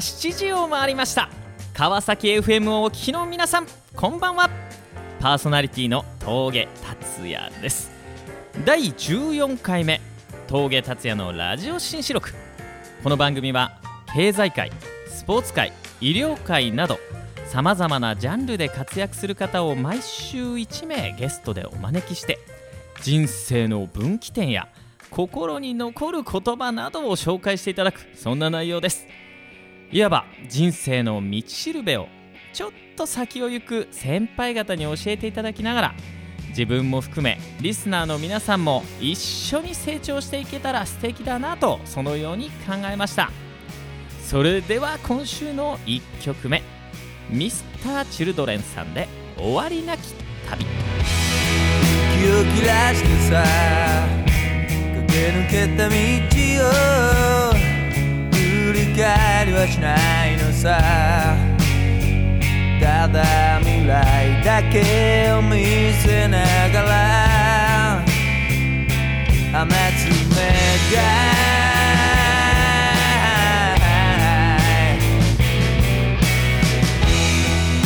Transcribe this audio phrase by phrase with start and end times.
[0.00, 1.28] 7時を回りました。
[1.74, 4.48] 川崎 FM をお聞きの皆さんこんばんは。
[5.20, 7.90] パーソナリティの峠達也です。
[8.64, 10.00] 第14回目
[10.46, 12.32] 峠達也のラジオ新四録。
[13.02, 13.78] この番組は
[14.14, 14.72] 経済界
[15.06, 16.98] スポーツ界医療界など
[17.46, 22.38] さまざまなジャンルで活躍する方を毎週1名ゲストでお招きして
[23.02, 24.68] 人生の分岐点や
[25.10, 29.06] 心に残る言葉などを紹介していただくそんな内容です。
[29.92, 32.06] いわば人生の道しるべを
[32.52, 35.94] ちょっと先を行く先輩方に教えていただきながら
[36.50, 43.30] 自分も含めリスナーの皆さんも一緒に成長していけたら素敵だなとそのように考えました。
[44.24, 46.62] それでは今週の1曲目
[47.32, 50.14] Mr.Children さんで「終わりなき
[50.48, 50.64] 旅」
[52.14, 53.44] 気を切らしてさ
[54.94, 55.94] 駆け抜けた道
[57.48, 57.49] を
[58.90, 59.94] 振り返りはしな
[60.26, 60.80] いのさ。
[62.80, 66.38] ただ未来だけを見せな
[66.70, 68.02] がら
[69.52, 70.10] 雨爪
[70.90, 70.98] が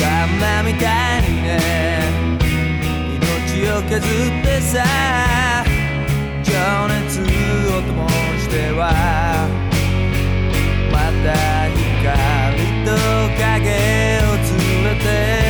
[0.01, 1.49] 玉みたいにね
[3.17, 4.01] 命を削っ
[4.45, 4.73] てさ
[6.45, 6.53] 情
[6.89, 8.09] 熱を灯
[8.39, 9.34] しては
[11.25, 11.33] た
[11.71, 12.93] 光と
[13.41, 15.44] 影を連れて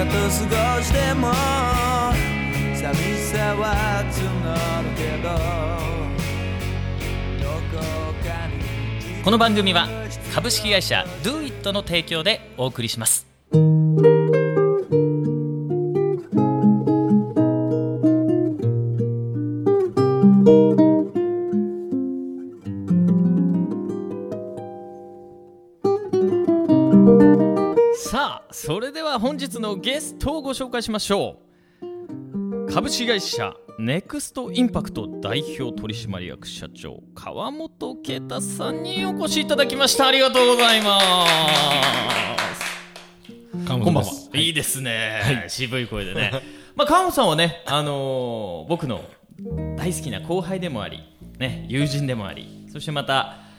[0.00, 1.30] かと過ごしても
[2.74, 5.28] 寂しさは募るけど
[7.44, 7.84] どこ
[8.24, 9.88] かにこの番組は
[10.34, 13.26] 株式会社 DoIt の提供でお送りします。
[29.60, 31.36] 日のゲストをご紹介しましょ
[31.82, 32.72] う。
[32.72, 40.06] 株式会社ネクストインパクト代表取締役社長川本啓太さんにお越しいただきました。
[40.06, 41.26] ありがとうございま
[42.56, 43.68] す。
[43.68, 44.02] こんばんは。
[44.34, 44.48] い。
[44.48, 46.32] いですね、渋い声でね。
[46.74, 49.04] まあ川本さんはねあのー僕の
[49.76, 51.02] 大好きな後輩でもあり
[51.38, 53.49] ね友人でもありそしてまた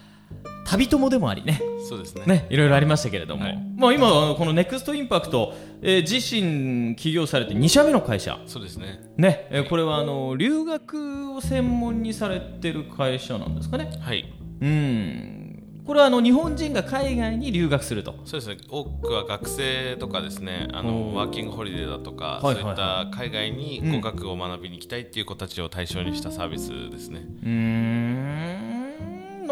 [0.65, 2.23] 旅友でもありねそうですね。
[2.25, 9.01] ね、いろいろありましたけれども、はいまあ今あのこのネクストインパクト、えー自身起業されて2社目の会社、そうですね。
[9.17, 13.91] ね、えーこれはあの留学を専門にされてる会社なんですかね。
[13.99, 14.33] はい。
[14.61, 18.13] うん、これはあの日本人が海外に留学すると。
[18.25, 18.57] そうですね。
[18.69, 27.21] 多くは学生とかですね、あのワーキングホリデーだとか、そういった海外に語学を学びに行きたいっていう子たちを対象にしたサービスですね。
[27.43, 28.80] うーん、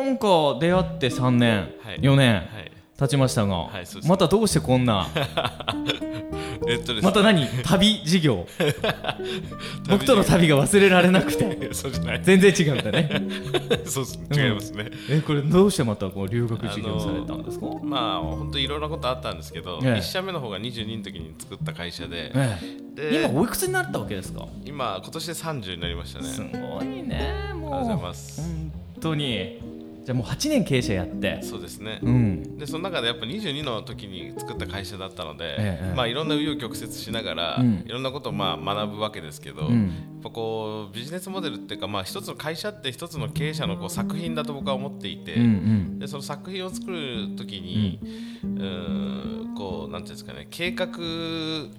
[0.03, 1.99] なんか出会って3年、はい。
[1.99, 2.71] 4年はい。
[2.99, 5.07] 経ちましたが、はいまたどうしてこんな、
[6.67, 7.05] えっとです。
[7.05, 8.45] また何、旅事業、
[9.89, 12.19] 僕との旅が忘れられなくて、 そうじゃない。
[12.21, 13.09] 全然違うんだね。
[13.85, 14.05] そう。
[14.37, 14.87] 違いますね。
[15.09, 19.99] えこれどうしてまたこう留学事業されたんですか、まあ本当いろんなことあったんですけど、ええ。
[19.99, 22.57] 一社目の方が22の時に作った会社で、え
[22.95, 24.45] でえ、今おいくつになったわけですか？
[24.65, 26.25] 今今年で30になりましたね。
[26.25, 27.73] すごいねもう。
[27.75, 28.41] ありがとうございます。
[28.41, 29.78] 本当に
[30.09, 31.39] じじゃあもう8年経営者やって。
[31.43, 32.57] そうですね、うん。
[32.57, 37.83] でその中でやっぱ22の時に作った会社だったので、ええまあ、いろんな紆余曲折しながら、うん。
[37.85, 39.87] いろんなことをまあ学ぶわけですけど、うん。
[39.87, 45.99] やっぱこうビジネスモデルっていうか、まあ、一つの会社って一つの経営者のこう作品だと僕は思っていて、うんうん。
[45.99, 47.99] でその作品を作る時に、
[48.43, 50.87] うーんこうなんていうんですかね計画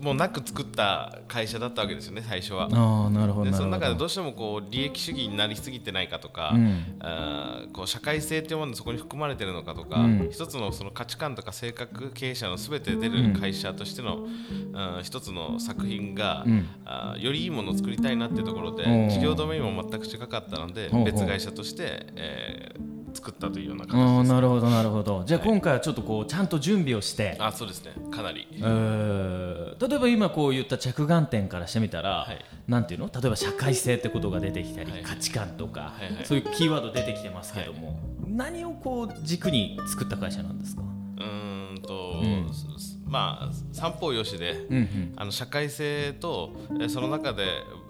[0.00, 2.68] もなく作った会社だったわけですよね最初は。
[2.70, 6.96] ああなるほどでその中でどうしてもこう利益主義になりすぎてないかとか、うん。
[7.00, 10.28] あーこう社会性というものがそこに含まれているのかとか、うん。
[10.30, 16.68] 一つのその価値観とか性格経営者のすべて出る会社としての、うん一つの作品が、うん。
[16.84, 24.32] あーよりいいものを作りたいなっていうところで事業ドメインも全く違かったので別会社として、えー作ったというような形ああです。
[24.32, 25.24] なるほどなるほど。
[25.24, 25.48] じゃあはい。
[25.48, 27.36] 今回はちょっとこうちゃんと準備をして。
[27.38, 27.92] あそうですね。
[28.10, 28.46] かなり。
[28.52, 32.44] えー例えば今こう言った着眼点からしてみたら、はい。
[32.68, 33.10] なんていうの？
[33.12, 35.02] 例えば社会性ってことが出てきたり、はい。
[35.02, 36.24] 価値観とか、はいはい。
[36.26, 42.52] そういうキーワード出てきてますけども、何をこう軸に作った会社なんですか、うーんと、うん。
[42.52, 45.12] すまあ三方よしで、うんうん。
[45.16, 47.44] あの社会性と、えーその中で、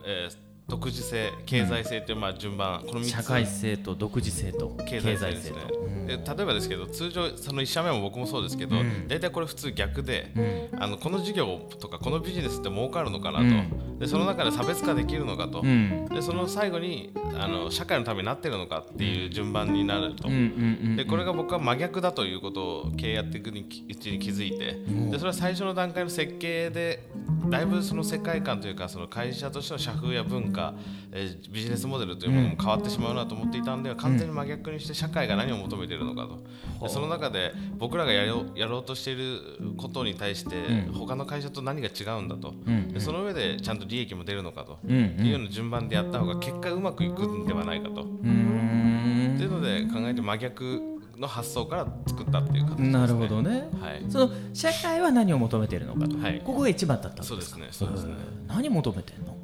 [0.06, 3.08] えー独自性経済性という、まあ、順番この3つ。
[3.10, 5.56] 社会性と独自性と経済性ですね。
[6.06, 9.06] で例えばですけど通常その1社目も僕もそうですけど、うん。
[9.08, 10.82] 大体これ普通逆で、うん。
[10.82, 13.98] あのこの事業とかこのビジネスって儲かるのかなと、うん。
[13.98, 16.06] でその中で差別化できるのかと、うん。
[16.06, 20.28] でその最後にあの社会のためになってるのかっていう順番になると。
[20.96, 23.52] でこれが僕は真逆だということを経営やっていくう
[23.94, 24.78] ちに気づいて。
[25.10, 27.09] でそれは最初の段階の設計で
[27.50, 30.74] だいぶその世界観というかその会社としての社風や文化、
[31.12, 36.38] えービジネスモデルというものも変わってしまうなと思っていたんで完全に真逆にして社会が何を求めているのかと。
[36.86, 40.92] でその中で僕らがやろうやろうとしていることに対してうん。
[40.92, 42.54] 他の会社と何が違うんだと。
[42.66, 42.92] うん。
[42.92, 44.78] でその上でちゃんと利益も出るのかと。
[44.84, 45.14] うん。
[45.18, 45.26] うん。
[45.26, 48.02] いうような順番でやった方が結果うまくいくんではないかと。
[48.02, 49.34] うーん。
[49.34, 50.89] っていうので考えて真逆
[51.20, 52.88] の発想から作ったっていう形ですね。
[52.88, 54.04] なるほどね、はい。
[54.08, 57.68] その社会は何を求めているのかと、はいここが一番だったんですかそうですね。
[57.70, 58.12] そうですね。
[58.12, 59.36] うん何求めてんの？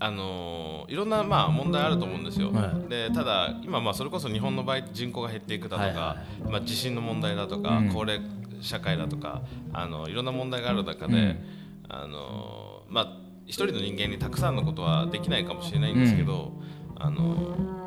[0.00, 2.50] あのーいろんなまあ問題あると思うんですよ。
[2.50, 6.16] はいでただ今まあそれこそ日本の場合人口が減っていくだとか、はいは
[6.50, 8.20] まあ地震の問題だとか、うん高齢
[8.60, 9.42] 社会だとか
[9.72, 11.38] あのいろんな問題がある中で、うん
[11.88, 13.16] あのーまあ
[13.46, 16.52] 一人の人間にたくさんのことはできないかもしれないんですけど、
[16.96, 17.82] あのー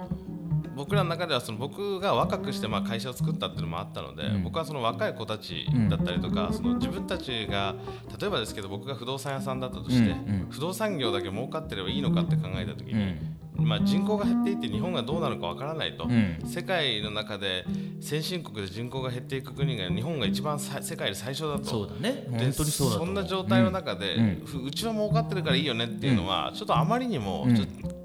[0.75, 4.43] 僕らの中ではその僕が若くしてまあ会社を作ったっていうのもあったので、うん。
[4.43, 7.75] 僕はその若い子たちだったりとか、その自分たちが
[8.19, 10.41] 例えばですけど僕が不動産屋さんだったとして、うん。
[10.41, 10.47] うん。
[10.49, 13.67] 不動産業だけ儲かってればいいのかって考えた時うに、ん。
[13.67, 16.39] まあ、人口が減っていって日本がどうなるかわからないと、うん。
[16.45, 17.65] 世界の中で
[18.01, 21.65] 先進国で人口が減っていく国が日本が一番さ世界で最初だと。
[21.65, 22.25] そうだね。
[22.29, 23.03] で本当にそうだと。
[23.03, 24.41] 思んな状態の中で、うん。
[24.45, 27.45] ふうちは儲かってるからいいよねっていうのは、ちょっとあまりにも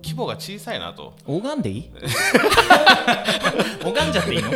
[0.03, 1.91] 規模が小さいなと、拝んでいい？
[3.83, 4.51] 拝んじゃっていいの？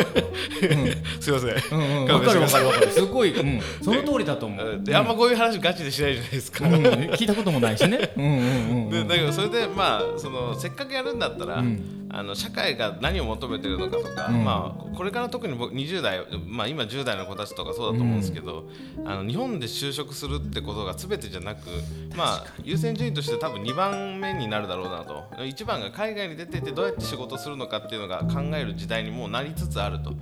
[1.20, 2.12] すいません、うんうん。
[2.12, 2.90] わかるわかるわかる。
[2.90, 4.80] すごい、うん、 その通りだと思う。
[4.82, 6.72] であんまこういう話ガチでしないじゃないですか、うん。
[6.74, 8.12] 聞いたこともないしね。
[8.16, 8.90] うんうんうんうん。
[8.90, 14.44] でだけどそれでまあそのせっかくやるんだったら、うんあの社会が何を求めてるのかとか、うん。
[14.44, 18.68] まあ、これから特に僕20代、まあ、今10代の子たちとかそうだと思うんですけど、
[19.04, 21.68] あの日本で就職するってことが全てじゃなく、
[22.16, 25.24] まあ、優先順位として多分2番目になるだろうなと。
[25.38, 30.12] 1番が海外に出てってどうやって仕事するのかっていうのが考える時代にもうなりつつあると。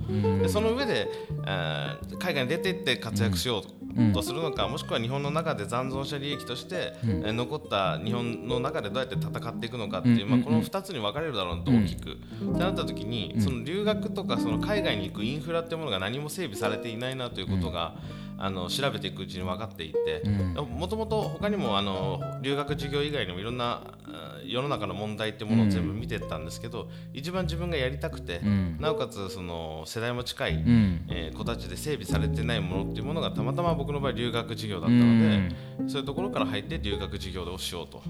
[0.41, 1.07] でその上で、
[1.45, 3.82] あー海外に出てって活躍しようと
[4.23, 12.11] するのか、もしくは日本の中で残存者利益として、えー残った日本の中でどうやって戦っていくのかっていう、まあ、この2つに分かれるだろうなと大きく。
[12.11, 12.15] っ
[12.53, 17.95] てなった時に、その留学とかその海外に行くインフラっていうものが何も整備されていないなということが、
[18.37, 20.23] あの調べていくうちに分かっていって
[20.59, 28.79] もともと他にもあの留学授業以外にもいろんなあ世の中の問題ってものを全部見てったんですけど、一番自分がやりたくて、ん。
[28.79, 31.05] なおかつその世代も近い、ん。
[31.09, 35.55] えー子たちで整備されてないものっていうものがたまたま僕の場合留学授業だったので、
[35.87, 38.01] そういうところから入って留学授業をしようと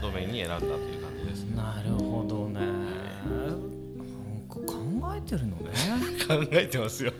[0.00, 0.70] ドメインに選んだという
[1.02, 1.44] 感じです。
[1.44, 2.35] なるほど
[5.16, 5.70] えてるのね
[6.26, 7.12] 考えてますよ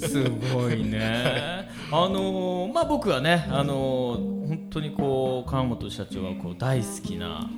[0.00, 1.68] すごいね。
[1.90, 7.50] あのーまあ僕はね、あのー本当にこう川本社長はこう大好きな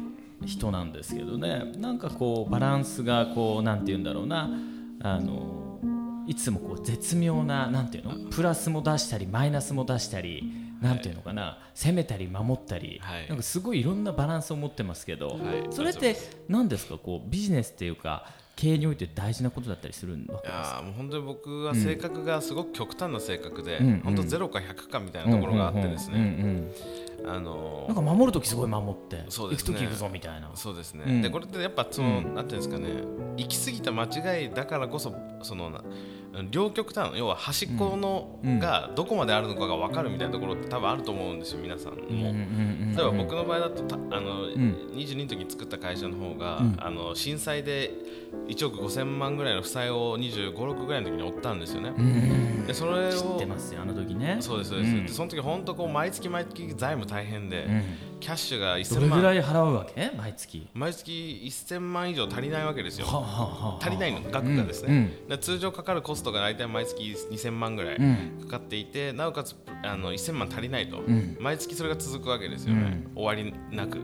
[0.45, 1.73] 人なんですけどね。
[1.79, 4.51] なんかこうバランスがこうなんて言うんだろうな、
[5.03, 10.53] あのーいつもこう絶妙ななんていうの、プラスも出したりマイナスも出したり。
[10.81, 13.29] なんていうのかな、攻めたり守ったり、はい。
[13.29, 15.39] なんかすごいいろんなバランスを持ってますけど、はい。
[15.71, 16.17] それって
[16.49, 16.97] 何ですか？
[16.99, 29.27] こうビジネスっていうか経営において大事なことだったりするんだいやーもう本当に僕は性格がすごく極端な性格で、うん本当ゼロか100かみたいなところがあってですね、うんうんうんあのーなんか守る時すごい守ってね。
[29.29, 30.51] 行く時行くぞみたいな。
[30.55, 31.23] そうですね、うん。
[31.23, 32.89] でこれってやっぱその、なんていうんですかね
[33.37, 34.05] 行き過ぎた間
[34.41, 35.83] 違いだからこそそのな
[36.51, 38.59] 両極端要は端っこの、うん。
[38.59, 41.99] がどこまであるのかが分かるみたいなところって多分あると思うんですよ皆さんも。
[42.01, 44.93] 例えば僕の場合だとたあの、ん。
[44.95, 46.77] 22の時に作った会社の方が、うん。
[46.79, 47.93] あの震災で
[48.49, 51.93] 1億5000万ぐらいの負債を2 5 6ぐらいの時に負ったんですよね。
[51.97, 52.67] うん。
[52.67, 54.39] でそれ知っをてますよあの時ね。
[54.41, 55.07] そうですそうです、ん。
[55.07, 57.83] でその時本当こう毎月毎月財務大変で、うん。
[58.21, 60.11] キャッシュがど1000れぐら万い払うわけ？
[60.17, 60.69] 毎月。
[60.75, 63.07] 毎月1000万以上足りないわけですよ。
[63.07, 63.85] はあはあはあ。
[63.85, 64.31] 足りないの。
[64.31, 65.11] 額がですうん。
[65.41, 68.39] 通常かかるコストが大体毎月2000万ぐらいうん。
[68.43, 71.37] かかっていてなおかつあの1000万足りないと、ん。
[71.41, 73.99] 毎月それが続くわけですよね、終わりなく、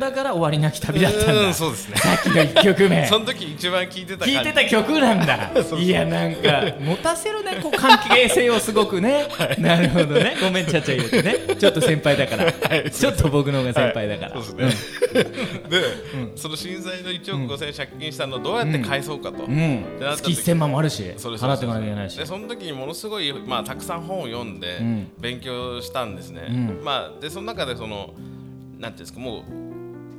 [0.00, 1.46] だから終わりなき旅だったんだ。
[1.46, 1.96] うんそうですね。
[1.96, 3.06] さっきの1曲目。
[3.08, 4.34] その時一番聞いてた感じ。
[4.36, 5.52] 聞いてた曲なんだ。
[5.78, 10.36] いやなんか持たせるねこう関係性をすごくね、なるほどね。
[10.40, 11.56] ごめんちゃちゃ入れてね。
[11.56, 12.52] ちょっと先輩だから、
[12.90, 15.24] ちょっと僕の方が先輩だから、そうですね、
[15.68, 15.82] で、
[16.36, 19.84] その震災の1億5000円借金したのをどうやって返そうかと、うん、
[20.16, 22.16] 月1000万もあるしそうです払っていかなきゃいけないし。
[22.18, 25.10] でその時にものすごい、まあ、たくさん本を読んでん。
[25.20, 26.84] 勉強したんですね、うん。
[26.84, 28.14] まあ、でその中でその
[28.80, 29.44] なんていうんですかもう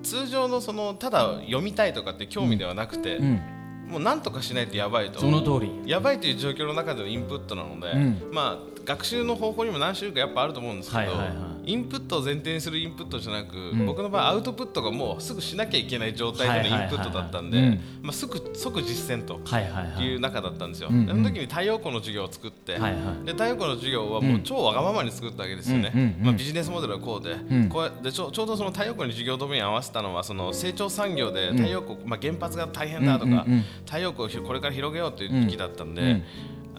[0.03, 3.41] 通常のそのただ読みたいとかって興味ではなくて、うん。
[3.87, 5.81] もうなんとかしないとやばいとその通り。
[5.85, 8.31] やばいという状況の中でのインプットなので、ん。
[8.31, 13.85] まあ学習の方法にも何種類かやっぱあると思うんですけど、はいはいはいインプットを前提にするインプットじゃなく、ん。
[13.85, 19.39] 僕の場合アウトプットがもうすぐしなきゃいけない状態でのインプットだったんではいはいはいはいまあすぐ即実践と。
[19.43, 22.89] はいう中だったんですよ、その時に太陽光の授業を作って、はいは
[23.21, 23.25] い。
[23.25, 27.69] で太陽光の授業はもう超わがままに作ったわけですよね、まあ、ビジネスモデルはこうで,、ん。
[27.69, 33.45] こうやでちょちょうどその太陽光に授業ドメイン合わせたのはその成長産業で太陽光、まあ、原発が大変だとか、
[33.85, 36.23] 太陽光をひこれから広げようという時期だったんで、うん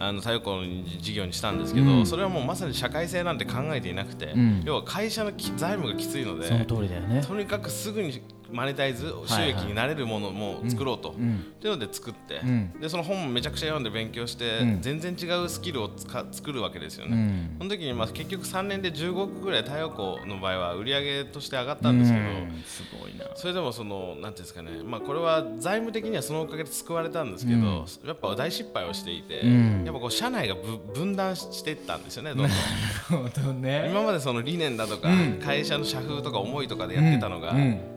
[0.07, 2.05] あの太陽光の事業にしたんですけど、うん。
[2.05, 4.61] それはもうまさに社会性なんて考えていなくて、ん。
[4.65, 7.21] 要は会社のき財務がきついのでその通りだよね。
[7.25, 8.21] とにかくすぐに
[8.53, 11.13] マネタイズ収益になれるものも作ろうと、ん。
[11.13, 11.15] っ
[11.59, 12.79] ていうので作って、ん。
[12.79, 14.81] でその本もめちゃくちゃ読んで勉強して、うん。
[14.81, 17.55] 全然違うスキルをつか作るわけですよね、うん。
[17.57, 22.63] その時にまあ結局3年で15億ぐらい太陽光の場合は売り上げとして上がったんですけど、うん。
[22.65, 23.25] すごいな。
[23.35, 29.83] それでもそのなんていうんですかね、まあ、これは財務的にはそのおかげで救われたんですけど、やっぱ大失敗をしていて、ん。
[29.85, 32.47] やっぱこう社内がぶ分断していったんですよねどんどん。
[32.53, 33.87] なるほどね。
[33.89, 35.39] 今までその理念だとか、うん。
[35.43, 37.53] 会社の社風とか思いとかでやってたのが、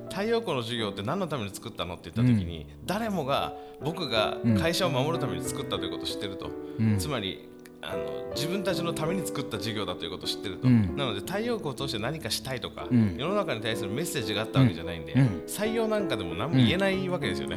[0.09, 6.99] 太陽光の授業って何のために作ったのって言った時に、誰もが僕が会社を守るために作ったということを知ってると、うん。
[6.99, 7.49] つまり
[7.89, 10.97] あの自分たちのために作った授業だということを知ってると、うん。
[10.97, 13.17] なので太陽光を通して何かしたいとか、ん。
[13.17, 15.43] 世の中に対するメッセージがあったわけじゃないんで、うん。
[15.47, 17.57] 採用なんかでも何も言えないわけですよね、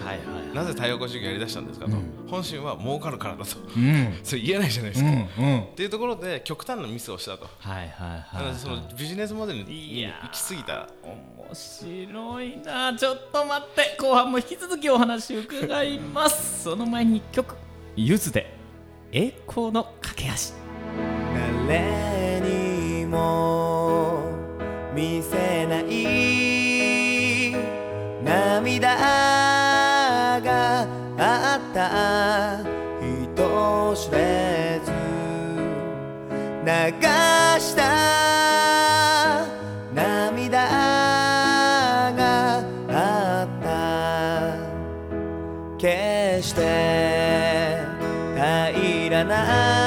[0.53, 1.91] なぜ太陽光授業やりだしたんですかと、
[2.27, 3.57] 本心は儲かるからだと。
[3.75, 4.19] うん。
[4.23, 7.49] それ言えないじゃないですか、っていうところで極端なミスをしたと。
[7.59, 10.89] はいはいはいなのでそのビジネスモデルに行き過ぎた。
[11.03, 12.95] 面白いな。
[12.95, 13.97] ちょっと待って。
[13.99, 16.63] 後半も引き続きお話伺います。
[16.69, 17.55] その前に一曲。
[17.95, 18.58] ゆずで
[19.11, 20.33] 栄光の架け橋。
[21.67, 24.21] 誰にも
[24.93, 27.55] 見せない
[28.23, 28.95] 涙
[30.43, 30.87] が
[31.17, 32.63] あった。
[33.01, 34.91] 人知れず。
[36.63, 36.69] 流
[37.01, 37.28] し
[49.19, 49.78] 平らな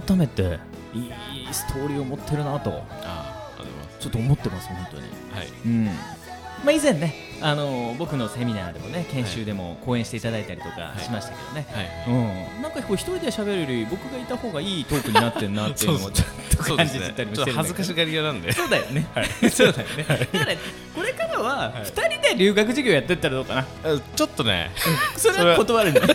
[0.00, 0.58] 改めて
[0.94, 1.12] いい
[1.52, 2.70] ストーリーを持ってるなと。
[2.70, 3.40] ああ
[3.98, 5.02] ちょっと思ってます本当に。
[5.32, 5.48] はい。
[5.66, 5.84] うん。
[5.84, 5.92] ま
[6.68, 11.00] あ以前ねあの僕のセミナーでもね研修でも講演していただいたりとかい。
[11.00, 12.14] しましたけどね、はい。
[12.56, 18.52] うん、なんかこう一人で喋るより僕がいた方がいいトークになってるなっていうのも ちょっと感じてたりもょってと恥ずかしがり屋なんで。
[18.52, 19.06] そうだよね、
[19.50, 20.56] そうだよね、だから
[20.94, 21.12] これ
[21.50, 23.66] は2人で留学授業やってったらどうかな、あ
[24.16, 24.70] ちょっとね。
[25.16, 26.00] それは断るんだ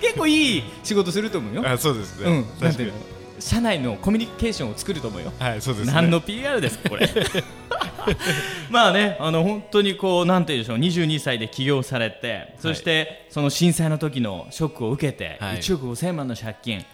[0.00, 2.92] 結構いい仕事すると思うよ、あそうですね、うん、確かに。
[3.40, 5.32] 社内のコミュニケーションを作ると思うよ。
[5.38, 5.92] はいそうですね。
[5.92, 7.08] 何の PR ですかこれ。
[8.70, 10.78] まあねあの本当にこうなんていうんでしょう。
[10.78, 15.56] 22歳で起業されてそしてその震災の時のショックを受けて、はい。
[15.56, 16.84] 1億5000万の借金。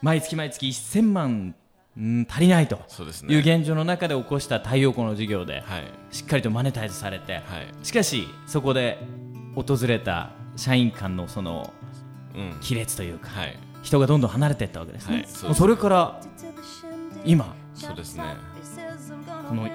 [0.00, 1.54] 毎月毎月1000万
[1.96, 2.80] うん足りないと
[3.28, 5.84] いう現状の中で起こした太陽光の事業で、はい。
[6.10, 7.42] しっかりとマネタイズされて、はい。
[7.84, 8.98] しかしそこで
[9.54, 11.72] 訪れた社員間のその
[12.34, 12.58] うん。
[12.60, 13.58] 亀裂というか、はい。
[13.82, 16.20] 人がどんどん離れていったわけですね、それから
[17.24, 17.54] 今
[17.86, 18.24] そうですね。
[19.48, 19.68] この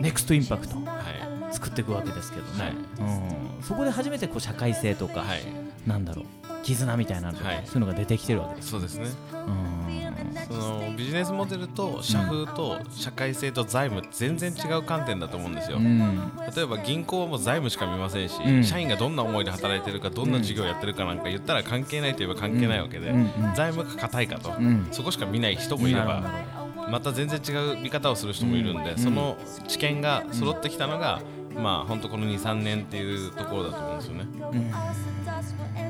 [0.00, 2.72] ネクストインパクトは作っていくわけですけどね、はい。
[2.72, 5.40] うん、そこで初めてこう社会性とか、いはい。
[5.86, 6.26] なんだろう
[6.64, 7.62] 絆みたいなのとか、はい。
[7.64, 9.06] そういうのが出てきてるわけです、そうですね。
[9.32, 16.32] うん、そのビジネスモデルと社風と社会性と財務全然違う観点だと思うんですよ、うん。
[16.54, 18.64] 例えば銀行はもう財務しか見ませんし、うん。
[18.64, 23.20] 社員がどんな思いで働いてるかどんな事業をやってるかなんか言ったら関係ないといえば関係ないわけで、うん。
[23.20, 23.30] うん。
[23.54, 24.88] 財務が硬いかと、ん。
[24.90, 26.55] そこしか見ない人もいれなるばほ
[26.90, 29.36] また全然違う見方をする人もいるんで、その
[29.68, 31.20] 知見が揃ってきたのが、
[31.54, 34.26] まあ本当この23年っていうところだと思うんですよね。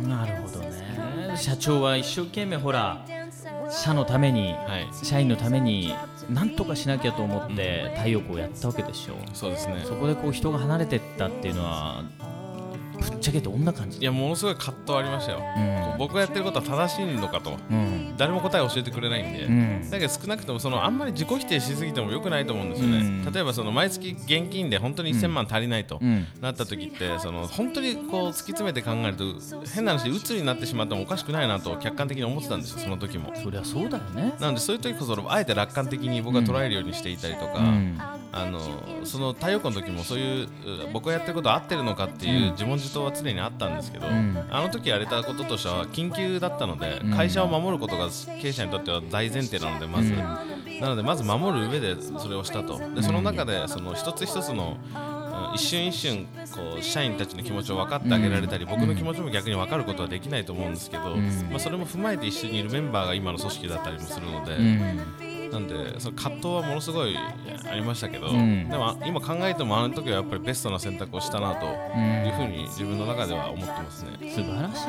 [0.08, 1.36] なるほどね。
[1.36, 3.04] 社長は一生懸命ほら
[3.70, 5.04] 社のために、はい。
[5.04, 5.92] 社員のために
[6.30, 9.14] 何とかしなきゃと思って太陽光をやったわけでしょ。
[9.34, 9.82] そうですね。
[9.84, 12.04] そこでこう人が離れてったっていうのは
[13.00, 15.98] ぶっちゃけどんな感じいやものすごい葛藤ありましたよ、うん。
[15.98, 18.14] 僕がやってることは正しいのかとうん。
[18.16, 19.90] 誰も答えを教えてくれないんで、うん。
[19.90, 23.32] だけど少なくともそのあんまり自己否定しすぎても良くないと思うんですよね、うん。
[23.32, 26.26] 例えばその毎月現金で本当に1000万足りないと、うん。
[26.40, 29.24] なった時ってその本当にこう突き詰めて考えると
[29.74, 33.32] 変な話鬱になってしまってもおかしくないなと客観的に思ってたんですよその時も。
[33.34, 34.34] そりゃそうだよね。
[34.40, 37.98] なのでそういう時こそあえて楽観的に僕は捉えるようにしていたりとか、うん
[38.36, 38.60] あの
[39.04, 40.48] その太陽光の時もそういうう
[40.92, 44.46] 僕がやってることは合ってるのかっていう自問自答は常にあったんですけど、ん。
[44.50, 47.10] あの時やれたこととしては緊急だったので、ん。
[47.12, 48.08] 会社を守ることが
[48.40, 52.78] 経営者にとっては大前提なのでまず、なのでまず守る上でそれをしたと。
[52.94, 55.16] でその中でその一つ一つのうん
[55.54, 61.16] 一瞬一瞬こう社員たちの気持ちを分かってあげられたり、僕の気持ちも逆に分かることはできないと思うんですけど、
[61.50, 64.56] まあ、それも踏まえて一緒にいるメンバーが今の組織だったりもするので、
[65.56, 68.68] うんなんでその葛藤はものすごいありましたけど、ん。
[68.68, 71.68] でも今考えてもあの時はやっぱりベストな選択をしたなとい
[72.30, 74.10] うふうに自分の中では思ってますね。
[74.30, 74.88] 素晴らしい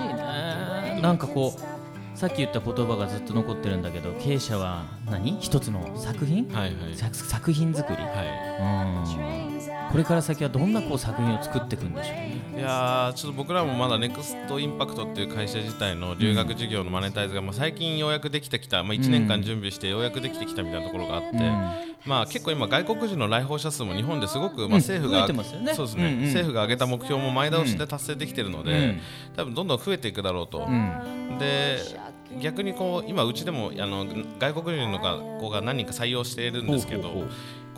[0.95, 5.37] ねなんかこうさっき言った言葉がずっと残ってるんだけど経営者は何？
[5.39, 6.95] 一つの作品、はいはい。
[6.95, 12.39] 作作品作り、はうんこれから先はどんなこう作品を作っていくんでしょうね。
[12.55, 21.37] い、いやーちょっと僕らもまだネクストインパクトっていう会社自体の留学事業のマネタイズが、まあ、最近ようやくできてきた、まあ、1年間準備してようやくできてきたみたいなところがあって、
[22.05, 25.25] まあ、結構今外国人の来訪者数も日本ですごく、まあ、政府が、
[25.83, 26.21] うですね、うんうん。
[26.25, 28.99] 政府が上げた目標も前倒しで達成できてるので、うん。
[29.35, 30.59] 多分どんどん増えていくだろうと。
[30.59, 31.39] うん。
[31.39, 31.79] で
[32.39, 34.05] 逆にこう今うちでもあの
[34.37, 34.99] 外国人の
[35.39, 37.23] 子が何人か採用しているんですけど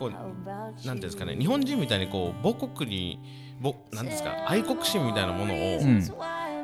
[0.00, 3.20] ほうほうほうこうなんていうんですかね日本人みたいにこう母国に
[3.60, 6.02] ぼなんですか愛国心みたいなものを、うん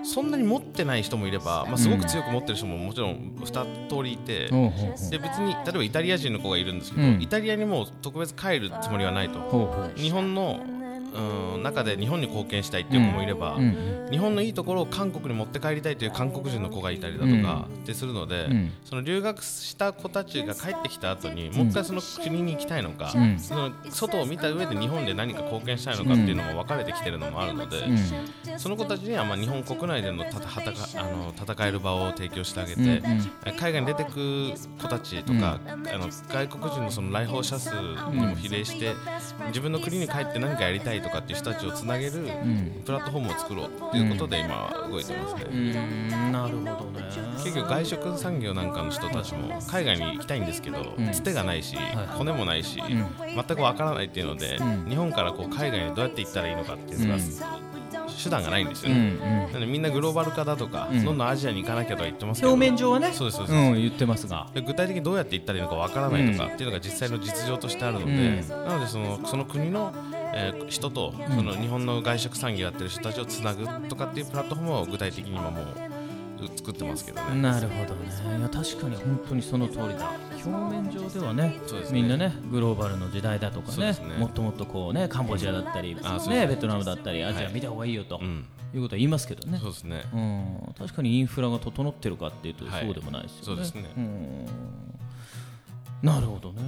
[0.06, 7.20] そんなに持ってない人もいれば、まあ、すごく強く持ってる人ももちろん2通りいて、ほうほうほうで別に例えばイタリア人の子がいるんですけど、うん。
[7.20, 9.90] イタリアにもう特別帰るつもりはないと。
[9.96, 10.64] 日本の
[11.66, 18.72] 中で日本に貢献したいっていう子もいれば、うん日本のいいところを韓国に持って帰りたいという韓国人の子がいたりだとかってするので、うん。
[18.84, 23.38] その留学した子たちが帰ってきた後にもう一回その国に行きたいのか、うん。
[23.38, 28.58] その外を見た上で日本で何か貢献したいのかっていうのも分かれてきてるのもあるので、うん。
[28.58, 33.02] その子たちにはまあ日本国内でのたたはたかあの戦える場を提供してあげて、
[33.58, 38.94] 海外に出てく子たちとか、あの外国人のその来訪者数にも比例して、
[39.48, 42.82] 自分の国に帰って何かやりたいとかっていう人たちをつなげるん。
[42.84, 45.46] プラットフォームを作ろうっていうことで今は動いてますね。
[45.50, 46.32] うん。
[46.32, 47.06] なるほどね。
[47.42, 51.12] 結局外食産業なんかの人たちも海外に行きたいんですけど、ん。
[51.12, 52.84] つてがないし、はい骨もないし、ん。
[52.84, 54.88] 全くわからないっていうので、ん。
[54.88, 57.66] 日本からこう海外にどうやって行ったらいいのかっていうのが、うん。
[58.22, 58.92] 手段がないんですよ。
[58.92, 59.46] うんね。
[59.46, 59.52] うん。
[59.52, 61.04] なのでみんなグローバル化だとか、ん。
[61.04, 63.12] どんどんアジアに行かなきゃとは言ってますけど表面上はね。
[63.12, 63.58] そうですそうです。
[63.58, 64.48] ん言ってますが。
[64.54, 68.48] で具体的にどうやって行ったらいいのかわからないとかっていうのが実際の実情としてあるので、うん。
[68.48, 69.92] なのでそのその国の、
[70.36, 75.66] えー人とその日本の外食産業やってる人たちをつなぐとかっていうプラットフォームを具体的に今もう
[76.56, 77.40] 作ってますけどね。
[77.40, 78.38] なるほどね。
[78.38, 80.10] いや確かに本当にその通りだ。
[80.44, 81.60] 表面上ではねね。
[81.92, 84.16] みんなねグローバルの時代だとかねそうですね。
[84.18, 86.00] もっともっとこうねカンボジアだったりね。
[86.28, 87.46] ねベトナムだったりアジはい。
[87.46, 88.44] ア見た方がいいよとうん、
[88.74, 89.58] いうことは言いますけどね。
[89.58, 90.04] そうですね。
[90.12, 90.74] うん。
[90.76, 93.44] 確かにインフラが整ってるかっていうとはいそうでもないですよね。
[93.46, 93.90] そうですね。
[93.96, 94.46] うん。
[96.02, 96.60] なるほどね。
[96.60, 96.64] で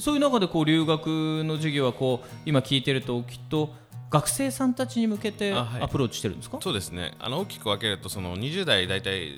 [0.00, 1.06] そういう中でこう留学
[1.44, 3.72] の授業はこう今聞いてるときっと
[4.10, 6.58] 学生さんたちに向けてアプローチしてるんですか？
[6.62, 7.14] そうですね。
[7.18, 9.34] あの大きく分けるとその20代大体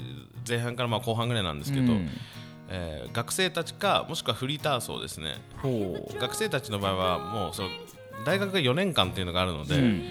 [0.49, 2.09] 前半からまあ後半ぐらいなんですけど、うん。
[2.69, 5.35] えー学生たちかもしくはフリーター層ですね。
[6.21, 7.69] 学生たちの場合はもうその
[8.25, 10.03] 大学が4年間っていうのがあるので、うん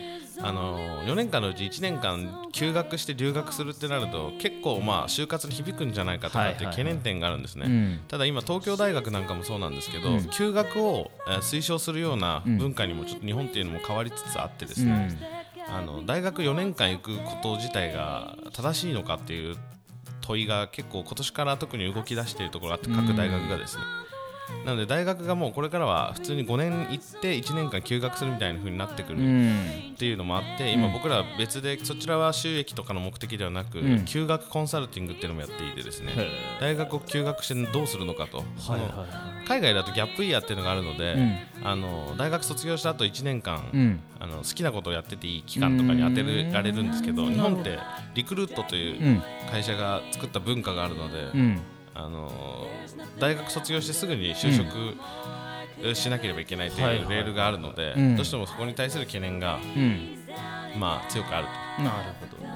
[0.42, 8.00] あの4年間のうち1年間休学して留学するってなると結構まあ就活に響くんじゃないかとかっていう懸念点があるんですね、うん。
[8.08, 10.30] ただ今東京大学なんかもそうなんですけど、うん。
[10.30, 15.18] 休学を、えー推奨するような文化にもちょっと日本っていうのも変わりつつあってですね、
[15.68, 19.56] あの大学4年間行くこと自体が正しいのかっていう
[20.22, 23.84] 問いが結構今年から特に動き出しているところがあって各大学がですね、
[24.66, 34.06] なので大学がもうこれからは普通に5年行って1年間休学するみたいな風になってくるうんっていうのもあって今僕らは別でそちらは収益とかの目的ではなく、ん。
[34.06, 36.30] 休学コンサルティングっていうのもやっていてですねへ
[36.62, 38.44] 大学を休学してどうするのかと、
[39.48, 41.38] 海外だとギャップイヤーっていうのがあるので、うん。
[41.64, 47.34] あの大学卒業した後1年間、あの好きなことをやってていい期間とかに当てられるんですけどうん。
[47.34, 47.80] 日本って
[48.16, 49.24] リクルートといううん。
[49.52, 51.62] 会社が作った文化があるので、うん
[52.00, 52.32] あの
[53.20, 54.96] 大学卒業してすぐに就職
[55.96, 60.18] しなければいけないとはいはいいうレールがあるので、うんどうしてもそこに対する懸念が、うん
[60.78, 61.84] まあ、強くあると。
[61.84, 62.50] なるほどね。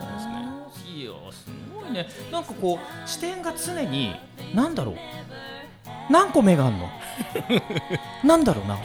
[0.95, 2.07] いやすごいね。
[2.31, 4.15] なんかこう視点が常に
[4.53, 4.95] なんだろう。
[6.09, 6.89] 何個目があるの？
[8.23, 8.77] なんだろうな。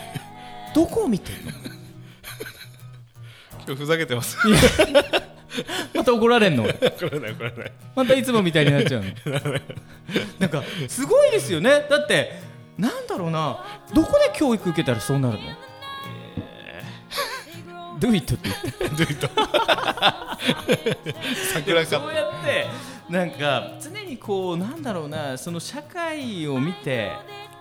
[0.74, 1.52] どこを見てるの？
[3.66, 4.38] 今日ふざけてます。
[5.94, 6.64] また怒られんの？
[6.64, 7.72] これないこれない。
[7.94, 9.10] またいつもみたいになっちゃうの？
[10.38, 11.86] なんかすごいですよね。
[11.88, 12.40] だって
[12.76, 13.64] なんだろうな。
[13.94, 15.40] どこで教育受けたらそうなるの
[17.98, 18.48] ？Do it って
[18.80, 19.16] 言って。
[21.52, 22.66] 桜かそうやって
[23.08, 27.12] なんか常にこうなんだろうなその社会を見て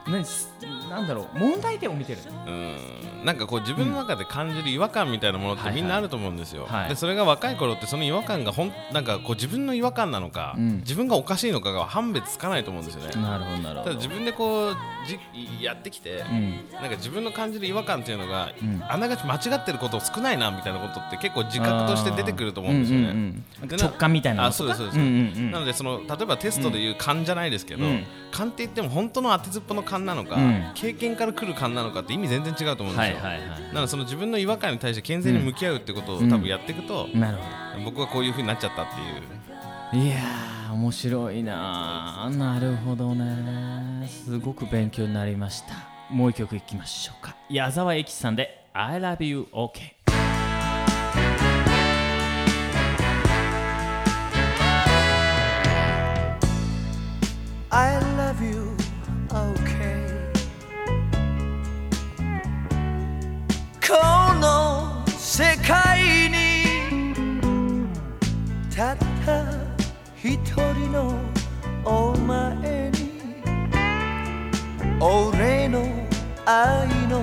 [0.07, 0.23] 何？
[0.25, 0.51] す
[0.89, 2.19] なんだろう問題点を見てる。
[2.45, 2.75] うん。
[3.25, 6.89] なんかこう自分の中で感じる違和感みたいなものってはいはいみんなあると思うんですよ、はい。
[6.89, 10.77] でそれが若い頃ってその違和感がほんなんかこう自分の違和感なのか、うん。
[10.77, 14.75] 自分がおかしいのかが判別つかないと思うんですよね、なるほどなるただ自分でこう
[15.07, 15.19] じ
[15.63, 16.71] やってきて、うん。
[16.73, 18.83] なんか自分の感じる違和感っていうのが、うん。
[18.87, 23.05] あながち間違ってること少ないなみたいなことって結構自覚として出てくると思うんですよね。
[23.05, 23.43] うんうんうん
[23.77, 25.51] 直感みたいなのあそうですそうです、んうんうん。
[25.51, 28.03] なのでその例えばテストでいう勘じゃないですけど、うん。
[28.31, 36.29] 勘って言っても本当の当てずっぽの勘なのか、うん経験から来る勘なのかって意味全然違うと思うんですよ、はいはいはなのでその自分の違和感に対して健全に向き合うってことをうん。
[36.29, 40.01] 多分やっていくと、いなるほ僕はこういう風になっちゃったっていう。
[40.03, 42.37] どいやー面白いなー。
[42.37, 44.07] なるほどね。
[44.07, 45.73] すごく勉強になりました。
[46.09, 47.35] もう一曲いきましょうか。
[47.49, 49.97] 矢沢永吉さんで I love you OK
[57.69, 58.06] I
[70.57, 71.19] 人の
[71.85, 72.97] お前に
[74.99, 75.85] 俺の
[76.45, 77.21] 愛の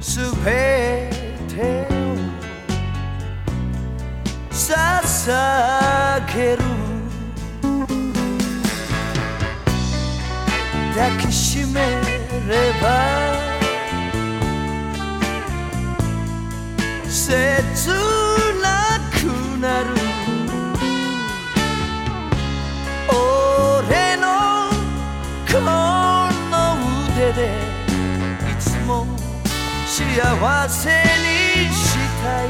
[0.00, 1.10] すべ
[1.48, 1.94] てを
[4.50, 6.62] 捧げる。
[10.94, 11.80] 抱きしめ
[12.48, 12.84] れば
[17.08, 17.90] 切
[18.62, 19.24] なく
[19.60, 20.03] なる。
[27.34, 27.50] で
[28.48, 29.06] いつも
[29.86, 32.48] 幸せにしたい。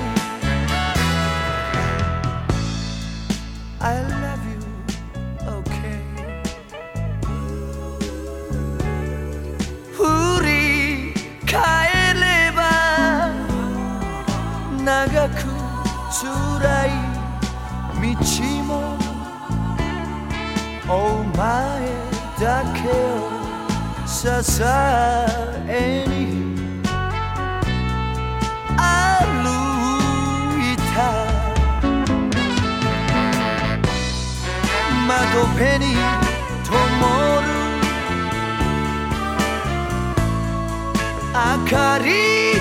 [3.80, 4.56] I love you,
[5.46, 6.00] okay.
[9.92, 9.98] 振
[10.44, 10.48] り
[11.46, 11.54] 返
[12.14, 12.60] れば
[14.84, 15.32] 長く
[16.10, 16.22] 辛
[16.86, 16.88] い
[18.16, 18.20] 道
[18.64, 18.70] も
[20.88, 20.92] お
[21.36, 21.40] 前
[22.38, 23.43] だけを。
[24.06, 24.28] 支
[25.68, 26.12] えに
[28.76, 28.80] 歩
[30.60, 30.96] いた。
[35.06, 35.96] 窓辺に
[36.64, 36.70] 灯
[37.40, 37.44] る
[41.32, 42.53] 明かり。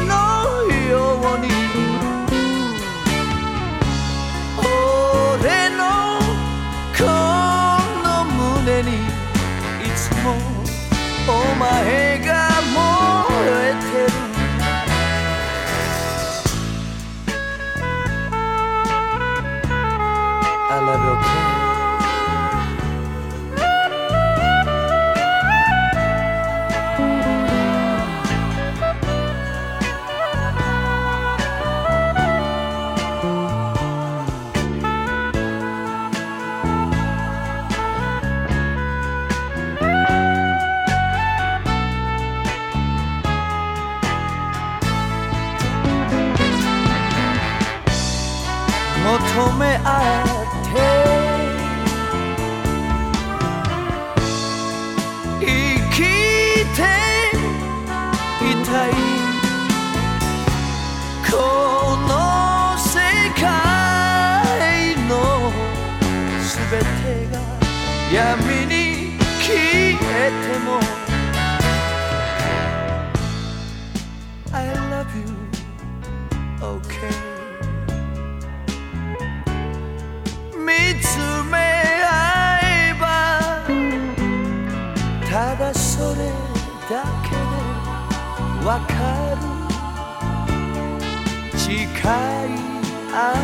[93.12, 93.36] 合っ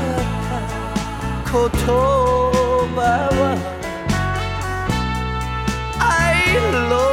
[0.46, 0.58] た
[1.52, 1.60] 言
[2.96, 3.00] 葉
[3.32, 3.58] は
[6.00, 6.08] I
[6.90, 7.09] love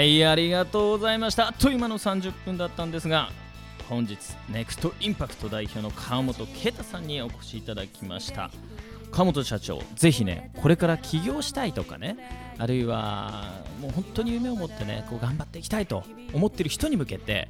[0.00, 1.48] はいありがとうございました。
[1.48, 3.28] あっという間の30分だったんですが
[3.86, 4.16] 本日
[4.48, 8.50] ネクストインパクト代表の川本啓太さんにお越しいただきました。
[9.10, 12.16] 川本社長ぜひねこれから起業したいとかね
[12.56, 17.48] あるいはもう本当に夢を持ってねこう頑張っていきたいと思ってる人に向けて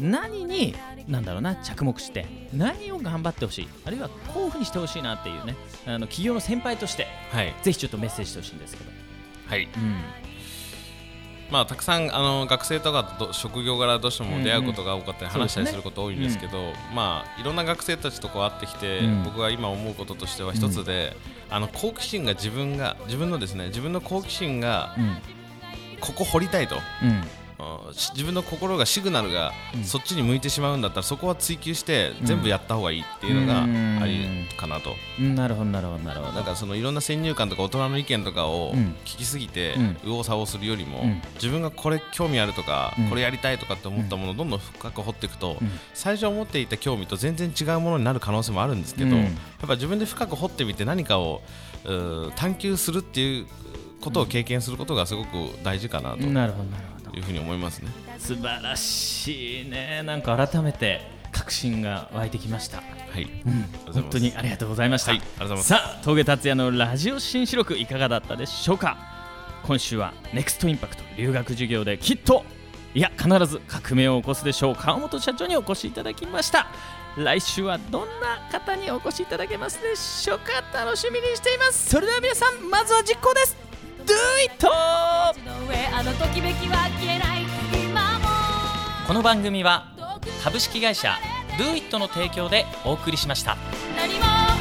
[0.00, 0.74] 何に
[1.06, 5.54] なんだろうな着目して何を頑張ってほしいあるいはこういうふうにしてほしいなっていうね
[5.86, 7.54] あの起業の先輩としてはい。
[7.62, 8.90] ぜひちょっとメッセージしてほしいんですけど。
[9.46, 9.68] はい。
[9.76, 10.33] うん
[11.54, 19.22] まあ、たくさんあの学生とかと職業柄どうしても出会うことが多かったり話したりすること多いんですけど、まあ、いろんな学生たちとこう会ってきて、うん。
[19.22, 21.16] 僕が今思うこととしては一つで、
[21.50, 25.16] あの好奇心が自分が自分のですね自分の好奇心がうん。
[26.00, 26.74] ここ掘りたいと、
[28.12, 29.84] 自分の心がシグナルがうん。
[29.84, 33.98] そっちに向いてしまうんだったらそこは追求して全部やった方がいいっていうのがうん。
[34.02, 34.94] ありかなと。
[35.20, 35.34] うん。
[35.34, 36.32] なるほどなるほどなるほど。
[36.32, 38.96] なんかそのいろんな先入観とか大人の意見とかをうん。
[39.04, 39.96] 聞きすぎてうん。
[40.02, 41.22] 右往左往するよりも、うん。
[41.34, 43.08] 自分がこれ興味あるとか、うん。
[43.08, 45.70] これやりたいとかって思ったものをどんどん深く掘っていくと、うん。
[45.92, 49.22] 最初思っていた興味と全然違うものになる可能性もあるんですけど、うん。
[49.22, 49.32] やっ
[49.66, 51.42] ぱ自分で深く掘ってみて何かを
[52.36, 53.46] 探求するっていう
[54.00, 55.28] ことを経験することがすごく
[55.62, 56.18] 大事かなと。
[56.18, 57.90] いなるほどなるほどうふうに思いますね。
[58.18, 60.02] 素晴らしいね。
[60.04, 61.00] なんか改めて
[61.32, 62.78] 確信が湧いてきました。
[62.78, 62.82] は
[63.18, 63.92] い、うん。
[63.92, 65.92] 本当にありがとうございました、はいありがとうございます。
[65.92, 68.96] さあ峠達也のラジオ新四録いかがだったでしょうか？
[69.64, 72.44] 今週はネクストインパクト留学授業できっと
[72.94, 74.76] いや必ず革命を起こすでしょう。
[74.76, 76.66] 川本社長にお越しいただきました。
[77.16, 80.62] 来週はどんな方にお越しいただけますでしょうか？
[80.72, 81.90] 楽しみにしています。
[81.90, 83.56] それでは皆さんまずは実行です
[84.06, 84.12] Do
[84.44, 84.70] も
[89.06, 89.92] この番組は
[90.42, 91.14] 株式会社
[91.58, 93.56] Do It の提供でお送りしました。
[93.96, 94.53] 何も